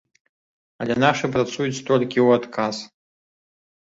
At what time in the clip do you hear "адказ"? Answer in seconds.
2.41-2.75